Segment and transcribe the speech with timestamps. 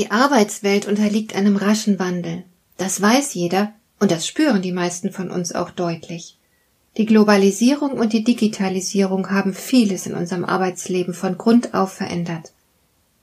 [0.00, 2.44] Die Arbeitswelt unterliegt einem raschen Wandel.
[2.78, 6.38] Das weiß jeder und das spüren die meisten von uns auch deutlich.
[6.96, 12.52] Die Globalisierung und die Digitalisierung haben vieles in unserem Arbeitsleben von Grund auf verändert.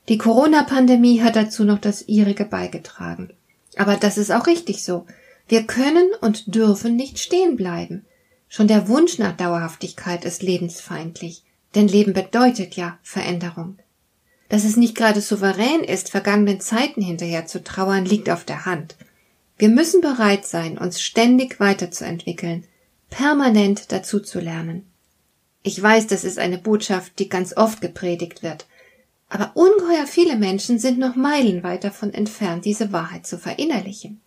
[0.08, 3.32] Die Corona-Pandemie hat dazu noch das ihrige beigetragen.
[3.76, 5.08] Aber das ist auch richtig so.
[5.48, 8.06] Wir können und dürfen nicht stehen bleiben.
[8.50, 11.42] Schon der Wunsch nach Dauerhaftigkeit ist lebensfeindlich,
[11.74, 13.80] denn Leben bedeutet ja Veränderung.
[14.50, 18.96] Dass es nicht gerade souverän ist, vergangenen Zeiten hinterher zu trauern, liegt auf der Hand.
[19.58, 22.64] Wir müssen bereit sein, uns ständig weiterzuentwickeln,
[23.10, 24.86] permanent dazu zu lernen.
[25.64, 28.68] Ich weiß, das ist eine Botschaft, die ganz oft gepredigt wird,
[29.30, 34.22] aber ungeheuer viele Menschen sind noch meilenweit davon entfernt, diese Wahrheit zu verinnerlichen.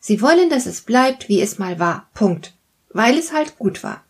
[0.00, 2.08] Sie wollen, dass es bleibt, wie es mal war.
[2.14, 2.54] Punkt.
[2.90, 4.02] Weil es halt gut war.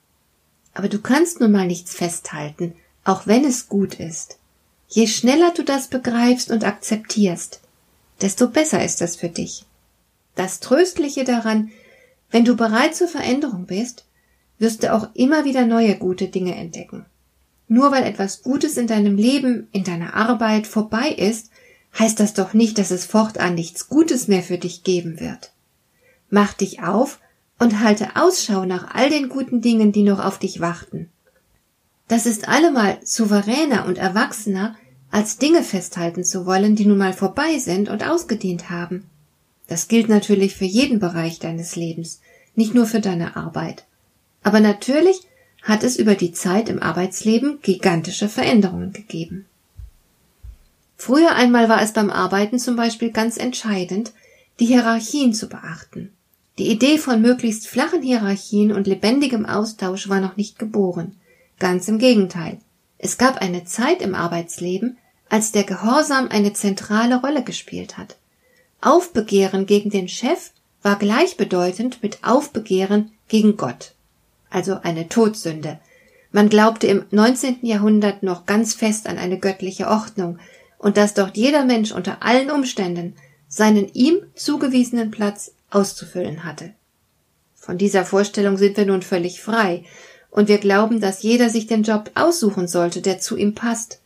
[0.74, 4.38] Aber du kannst nun mal nichts festhalten, auch wenn es gut ist.
[4.94, 7.60] Je schneller du das begreifst und akzeptierst,
[8.20, 9.64] desto besser ist das für dich.
[10.34, 11.70] Das Tröstliche daran,
[12.30, 14.04] wenn du bereit zur Veränderung bist,
[14.58, 17.06] wirst du auch immer wieder neue gute Dinge entdecken.
[17.68, 21.50] Nur weil etwas Gutes in deinem Leben, in deiner Arbeit vorbei ist,
[21.98, 25.52] heißt das doch nicht, dass es fortan nichts Gutes mehr für dich geben wird.
[26.28, 27.18] Mach dich auf
[27.58, 31.08] und halte Ausschau nach all den guten Dingen, die noch auf dich warten.
[32.08, 34.76] Das ist allemal souveräner und erwachsener,
[35.12, 39.04] als Dinge festhalten zu wollen, die nun mal vorbei sind und ausgedient haben.
[39.68, 42.20] Das gilt natürlich für jeden Bereich deines Lebens,
[42.56, 43.84] nicht nur für deine Arbeit.
[44.42, 45.20] Aber natürlich
[45.62, 49.44] hat es über die Zeit im Arbeitsleben gigantische Veränderungen gegeben.
[50.96, 54.12] Früher einmal war es beim Arbeiten zum Beispiel ganz entscheidend,
[54.60, 56.10] die Hierarchien zu beachten.
[56.58, 61.16] Die Idee von möglichst flachen Hierarchien und lebendigem Austausch war noch nicht geboren.
[61.58, 62.58] Ganz im Gegenteil.
[62.98, 64.96] Es gab eine Zeit im Arbeitsleben,
[65.32, 68.16] als der Gehorsam eine zentrale Rolle gespielt hat.
[68.82, 70.50] Aufbegehren gegen den Chef
[70.82, 73.94] war gleichbedeutend mit Aufbegehren gegen Gott,
[74.50, 75.80] also eine Todsünde.
[76.32, 77.60] Man glaubte im 19.
[77.62, 80.38] Jahrhundert noch ganz fest an eine göttliche Ordnung
[80.76, 83.16] und dass dort jeder Mensch unter allen Umständen
[83.48, 86.74] seinen ihm zugewiesenen Platz auszufüllen hatte.
[87.54, 89.84] Von dieser Vorstellung sind wir nun völlig frei,
[90.30, 94.01] und wir glauben, dass jeder sich den Job aussuchen sollte, der zu ihm passt.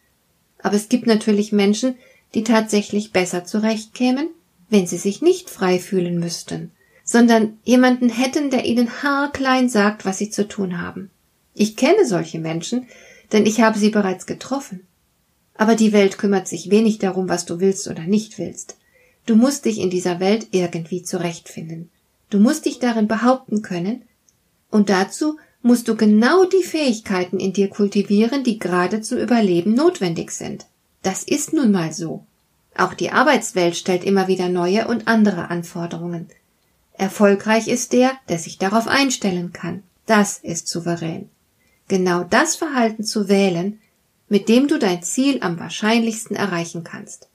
[0.63, 1.97] Aber es gibt natürlich Menschen,
[2.35, 4.29] die tatsächlich besser zurechtkämen,
[4.69, 6.73] wenn sie sich nicht frei fühlen müssten,
[7.05, 11.11] sondern jemanden hätten, der ihnen haarklein sagt, was sie zu tun haben.
[11.55, 12.89] Ich kenne solche Menschen,
[13.33, 14.87] denn ich habe sie bereits getroffen.
[15.55, 18.77] Aber die Welt kümmert sich wenig darum, was du willst oder nicht willst.
[19.25, 21.91] Du musst dich in dieser Welt irgendwie zurechtfinden.
[22.29, 24.03] Du musst dich darin behaupten können,
[24.71, 30.31] und dazu musst du genau die Fähigkeiten in dir kultivieren, die gerade zum Überleben notwendig
[30.31, 30.67] sind.
[31.03, 32.25] Das ist nun mal so.
[32.77, 36.29] Auch die Arbeitswelt stellt immer wieder neue und andere Anforderungen.
[36.93, 39.83] Erfolgreich ist der, der sich darauf einstellen kann.
[40.07, 41.29] Das ist souverän.
[41.89, 43.81] Genau das Verhalten zu wählen,
[44.29, 47.29] mit dem du dein Ziel am wahrscheinlichsten erreichen kannst.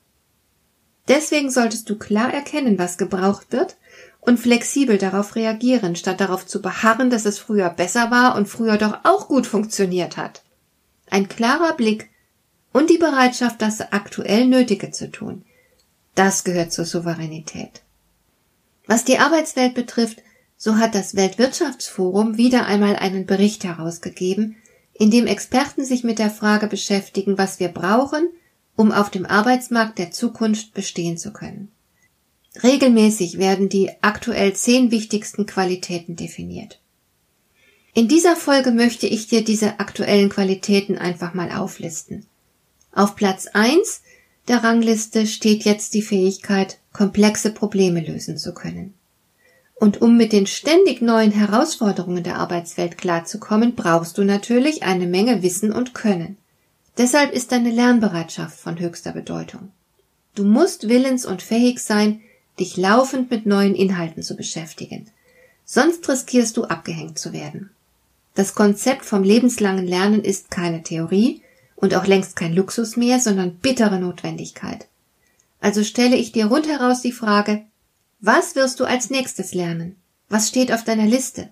[1.08, 3.76] Deswegen solltest du klar erkennen, was gebraucht wird
[4.22, 8.78] und flexibel darauf reagieren, statt darauf zu beharren, dass es früher besser war und früher
[8.78, 10.44] doch auch gut funktioniert hat.
[11.10, 12.10] Ein klarer Blick
[12.72, 15.44] und die Bereitschaft, das aktuell Nötige zu tun.
[16.16, 17.82] Das gehört zur Souveränität.
[18.86, 20.22] Was die Arbeitswelt betrifft,
[20.56, 24.56] so hat das Weltwirtschaftsforum wieder einmal einen Bericht herausgegeben,
[24.94, 28.30] in dem Experten sich mit der Frage beschäftigen, was wir brauchen,
[28.76, 31.72] um auf dem Arbeitsmarkt der Zukunft bestehen zu können.
[32.64, 36.80] Regelmäßig werden die aktuell zehn wichtigsten Qualitäten definiert.
[37.94, 42.26] In dieser Folge möchte ich dir diese aktuellen Qualitäten einfach mal auflisten.
[42.94, 44.02] Auf Platz eins
[44.48, 48.94] der Rangliste steht jetzt die Fähigkeit, komplexe Probleme lösen zu können.
[49.76, 55.42] Und um mit den ständig neuen Herausforderungen der Arbeitswelt klarzukommen, brauchst du natürlich eine Menge
[55.42, 56.38] Wissen und Können.
[56.98, 59.72] Deshalb ist deine Lernbereitschaft von höchster Bedeutung.
[60.36, 62.22] Du musst willens und fähig sein,
[62.62, 65.08] dich laufend mit neuen Inhalten zu beschäftigen.
[65.66, 67.72] Sonst riskierst du abgehängt zu werden.
[68.36, 71.42] Das Konzept vom lebenslangen Lernen ist keine Theorie
[71.76, 74.88] und auch längst kein Luxus mehr, sondern bittere Notwendigkeit.
[75.60, 77.64] Also stelle ich dir rundheraus die Frage,
[78.20, 79.96] was wirst du als nächstes lernen?
[80.30, 81.50] Was steht auf deiner Liste?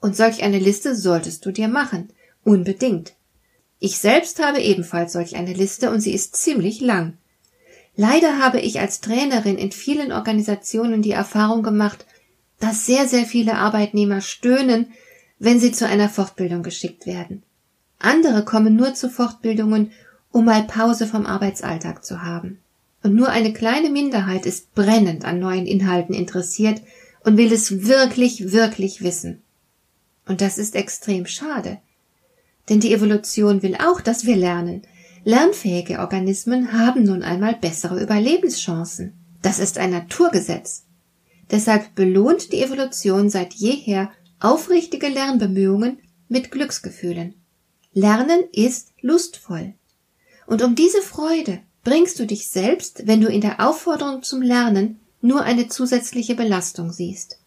[0.00, 2.08] Und solch eine Liste solltest du dir machen.
[2.42, 3.12] Unbedingt.
[3.78, 7.18] Ich selbst habe ebenfalls solch eine Liste und sie ist ziemlich lang.
[7.96, 12.06] Leider habe ich als Trainerin in vielen Organisationen die Erfahrung gemacht,
[12.58, 14.92] dass sehr, sehr viele Arbeitnehmer stöhnen,
[15.38, 17.42] wenn sie zu einer Fortbildung geschickt werden.
[17.98, 19.92] Andere kommen nur zu Fortbildungen,
[20.30, 22.58] um mal Pause vom Arbeitsalltag zu haben.
[23.02, 26.80] Und nur eine kleine Minderheit ist brennend an neuen Inhalten interessiert
[27.24, 29.42] und will es wirklich, wirklich wissen.
[30.26, 31.78] Und das ist extrem schade.
[32.68, 34.82] Denn die Evolution will auch, dass wir lernen.
[35.24, 39.12] Lernfähige Organismen haben nun einmal bessere Überlebenschancen.
[39.40, 40.84] Das ist ein Naturgesetz.
[41.50, 44.10] Deshalb belohnt die Evolution seit jeher
[44.40, 45.98] aufrichtige Lernbemühungen
[46.28, 47.34] mit Glücksgefühlen.
[47.92, 49.74] Lernen ist lustvoll.
[50.46, 54.98] Und um diese Freude bringst du dich selbst, wenn du in der Aufforderung zum Lernen
[55.20, 57.38] nur eine zusätzliche Belastung siehst.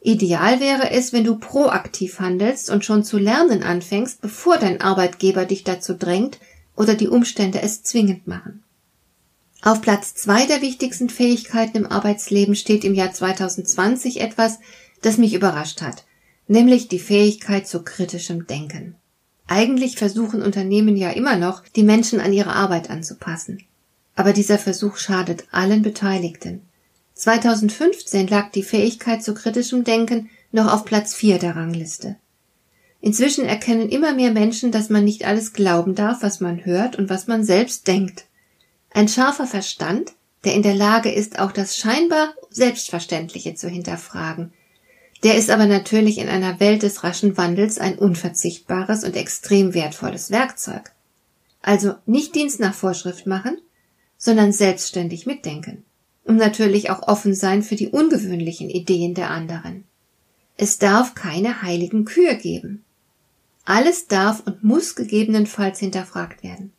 [0.00, 5.44] Ideal wäre es, wenn du proaktiv handelst und schon zu lernen anfängst, bevor dein Arbeitgeber
[5.44, 6.38] dich dazu drängt
[6.78, 8.62] oder die Umstände es zwingend machen.
[9.62, 14.60] Auf Platz zwei der wichtigsten Fähigkeiten im Arbeitsleben steht im Jahr 2020 etwas,
[15.02, 16.04] das mich überrascht hat,
[16.46, 18.94] nämlich die Fähigkeit zu kritischem Denken.
[19.48, 23.64] Eigentlich versuchen Unternehmen ja immer noch, die Menschen an ihre Arbeit anzupassen.
[24.14, 26.62] Aber dieser Versuch schadet allen Beteiligten.
[27.14, 32.16] 2015 lag die Fähigkeit zu kritischem Denken noch auf Platz 4 der Rangliste.
[33.00, 37.08] Inzwischen erkennen immer mehr Menschen, dass man nicht alles glauben darf, was man hört und
[37.08, 38.24] was man selbst denkt.
[38.90, 40.12] Ein scharfer Verstand,
[40.44, 44.52] der in der Lage ist, auch das scheinbar Selbstverständliche zu hinterfragen.
[45.22, 50.30] Der ist aber natürlich in einer Welt des raschen Wandels ein unverzichtbares und extrem wertvolles
[50.30, 50.92] Werkzeug.
[51.60, 53.58] Also nicht Dienst nach Vorschrift machen,
[54.16, 55.84] sondern selbstständig mitdenken
[56.24, 59.84] und natürlich auch offen sein für die ungewöhnlichen Ideen der anderen.
[60.56, 62.84] Es darf keine heiligen Kühe geben.
[63.68, 66.72] Alles darf und muss gegebenenfalls hinterfragt werden.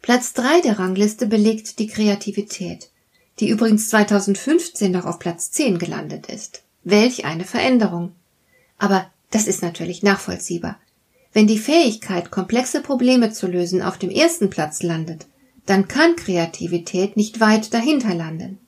[0.00, 2.88] Platz drei der Rangliste belegt die Kreativität,
[3.40, 6.62] die übrigens 2015 noch auf Platz 10 gelandet ist.
[6.84, 8.12] Welch eine Veränderung.
[8.78, 10.78] Aber das ist natürlich nachvollziehbar.
[11.32, 15.26] Wenn die Fähigkeit, komplexe Probleme zu lösen, auf dem ersten Platz landet,
[15.66, 18.60] dann kann Kreativität nicht weit dahinter landen.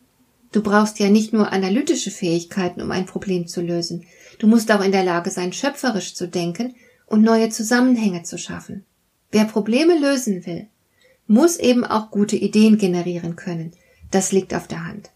[0.51, 4.05] Du brauchst ja nicht nur analytische Fähigkeiten, um ein Problem zu lösen.
[4.41, 6.75] Du musst auch in der Lage sein, schöpferisch zu denken
[7.09, 8.85] und neue Zusammenhänge zu schaffen.
[9.31, 10.67] Wer Probleme lösen will,
[11.27, 13.73] muss eben auch gute Ideen generieren können.
[14.11, 15.11] Das liegt auf der Hand.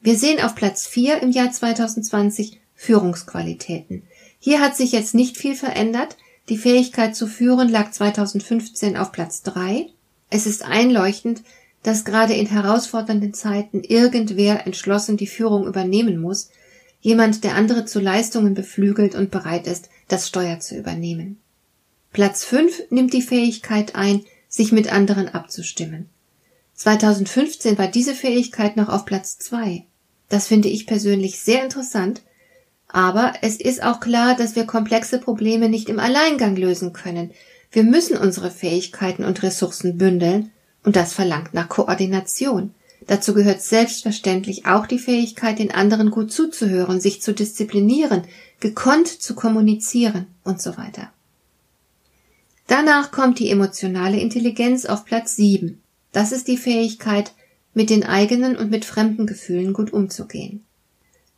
[0.00, 4.02] Wir sehen auf Platz 4 im Jahr 2020 Führungsqualitäten.
[4.38, 6.16] Hier hat sich jetzt nicht viel verändert.
[6.48, 9.90] Die Fähigkeit zu führen lag 2015 auf Platz 3
[10.34, 11.44] es ist einleuchtend,
[11.84, 16.50] dass gerade in herausfordernden Zeiten irgendwer entschlossen die Führung übernehmen muss,
[17.04, 21.38] jemand, der andere zu Leistungen beflügelt und bereit ist, das Steuer zu übernehmen.
[22.14, 26.08] Platz 5 nimmt die Fähigkeit ein, sich mit anderen abzustimmen.
[26.72, 29.84] 2015 war diese Fähigkeit noch auf Platz 2.
[30.30, 32.22] Das finde ich persönlich sehr interessant,
[32.88, 37.32] aber es ist auch klar, dass wir komplexe Probleme nicht im Alleingang lösen können,
[37.70, 40.52] wir müssen unsere Fähigkeiten und Ressourcen bündeln,
[40.84, 42.72] und das verlangt nach Koordination.
[43.06, 48.22] Dazu gehört selbstverständlich auch die Fähigkeit, den anderen gut zuzuhören, sich zu disziplinieren,
[48.60, 51.12] gekonnt zu kommunizieren und so weiter.
[52.66, 55.80] Danach kommt die emotionale Intelligenz auf Platz 7.
[56.12, 57.32] Das ist die Fähigkeit,
[57.74, 60.64] mit den eigenen und mit fremden Gefühlen gut umzugehen.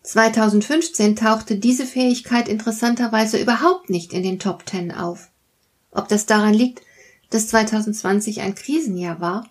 [0.03, 5.31] 2015 tauchte diese Fähigkeit interessanterweise überhaupt nicht in den Top Ten auf.
[5.91, 6.83] Ob das daran liegt,
[7.31, 9.49] dass 2020 ein Krisenjahr war?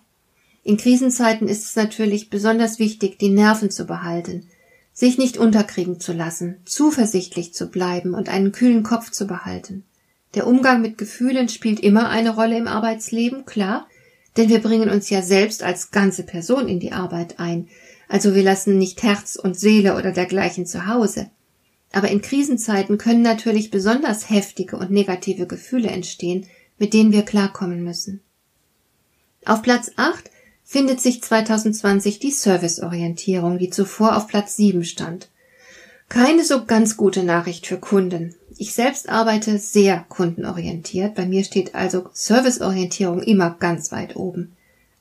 [0.66, 4.48] In Krisenzeiten ist es natürlich besonders wichtig, die Nerven zu behalten,
[4.92, 9.84] sich nicht unterkriegen zu lassen, zuversichtlich zu bleiben und einen kühlen Kopf zu behalten.
[10.34, 13.86] Der Umgang mit Gefühlen spielt immer eine Rolle im Arbeitsleben, klar,
[14.36, 17.68] denn wir bringen uns ja selbst als ganze Person in die Arbeit ein,
[18.08, 21.30] also wir lassen nicht Herz und Seele oder dergleichen zu Hause.
[21.92, 26.44] Aber in Krisenzeiten können natürlich besonders heftige und negative Gefühle entstehen,
[26.76, 28.20] mit denen wir klarkommen müssen.
[29.44, 30.28] Auf Platz 8
[30.66, 35.28] findet sich 2020 die Serviceorientierung, die zuvor auf Platz 7 stand.
[36.08, 38.34] Keine so ganz gute Nachricht für Kunden.
[38.58, 41.14] Ich selbst arbeite sehr kundenorientiert.
[41.14, 44.52] Bei mir steht also Serviceorientierung immer ganz weit oben.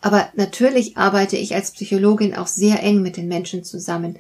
[0.02, 4.18] Aber natürlich arbeite ich als Psychologin auch sehr eng mit den Menschen zusammen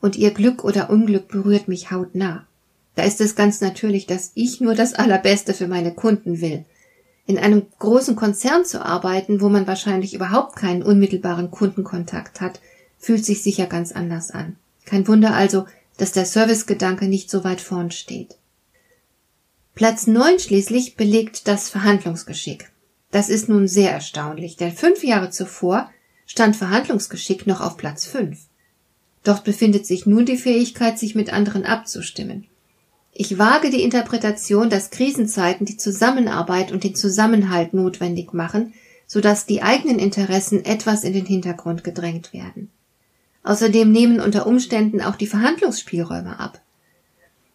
[0.00, 2.46] und ihr Glück oder Unglück berührt mich hautnah.
[2.96, 6.64] Da ist es ganz natürlich, dass ich nur das Allerbeste für meine Kunden will.
[7.30, 12.58] In einem großen Konzern zu arbeiten, wo man wahrscheinlich überhaupt keinen unmittelbaren Kundenkontakt hat,
[12.98, 14.56] fühlt sich sicher ganz anders an.
[14.84, 15.64] Kein Wunder also,
[15.96, 18.34] dass der Servicegedanke nicht so weit vorn steht.
[19.76, 22.72] Platz neun schließlich belegt das Verhandlungsgeschick.
[23.12, 25.88] Das ist nun sehr erstaunlich, denn fünf Jahre zuvor
[26.26, 28.40] stand Verhandlungsgeschick noch auf Platz fünf.
[29.22, 32.48] Dort befindet sich nun die Fähigkeit, sich mit anderen abzustimmen.
[33.12, 38.72] Ich wage die Interpretation, dass Krisenzeiten die Zusammenarbeit und den Zusammenhalt notwendig machen,
[39.06, 42.70] sodass die eigenen Interessen etwas in den Hintergrund gedrängt werden.
[43.42, 46.60] Außerdem nehmen unter Umständen auch die Verhandlungsspielräume ab.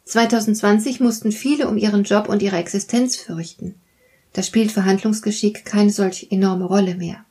[0.05, 3.75] 2020 mussten viele um ihren Job und ihre Existenz fürchten.
[4.33, 7.23] Da spielt Verhandlungsgeschick keine solch enorme Rolle mehr.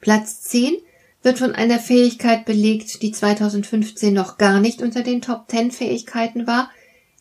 [0.00, 0.74] Platz 10
[1.22, 6.46] wird von einer Fähigkeit belegt, die 2015 noch gar nicht unter den Top 10 Fähigkeiten
[6.46, 6.70] war,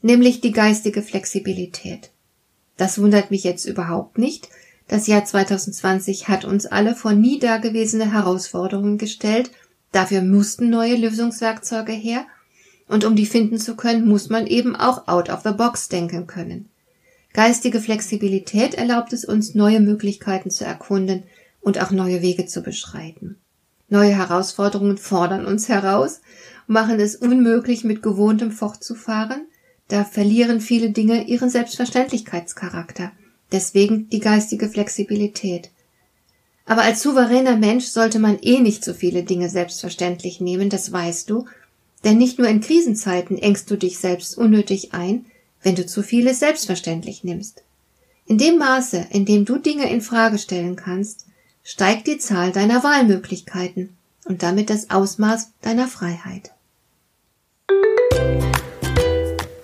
[0.02, 2.12] nämlich die geistige Flexibilität.
[2.78, 4.50] Das wundert mich jetzt überhaupt nicht.
[4.88, 9.52] Das Jahr 2020 hat uns alle vor nie dagewesene Herausforderungen gestellt
[9.92, 12.26] Dafür mussten neue Lösungswerkzeuge her,
[12.88, 16.28] und um die finden zu können, muss man eben auch out of the box denken
[16.28, 16.70] können.
[17.34, 21.24] Geistige Flexibilität erlaubt es uns, neue Möglichkeiten zu erkunden
[21.62, 23.38] und auch neue Wege zu beschreiten.
[23.88, 26.22] Neue Herausforderungen fordern uns heraus,
[26.68, 29.46] machen es unmöglich, mit gewohntem fortzufahren,
[29.92, 33.12] da verlieren viele Dinge ihren Selbstverständlichkeitscharakter.
[33.52, 35.70] Deswegen die geistige Flexibilität.
[36.66, 41.30] Aber als souveräner Mensch sollte man eh nicht so viele Dinge selbstverständlich nehmen, das weißt
[41.30, 41.46] du,
[42.04, 45.26] denn nicht nur in Krisenzeiten engst du dich selbst unnötig ein,
[45.62, 47.64] wenn du zu vieles selbstverständlich nimmst.
[48.26, 51.26] In dem Maße, in dem du Dinge in Frage stellen kannst,
[51.64, 53.90] steigt die Zahl deiner Wahlmöglichkeiten
[54.26, 56.52] und damit das Ausmaß deiner Freiheit.